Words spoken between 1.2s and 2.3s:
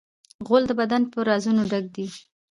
رازونو ډک دی.